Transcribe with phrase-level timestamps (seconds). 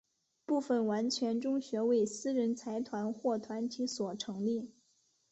[0.47, 4.71] 部分完全中学为私人财团或团体所成立。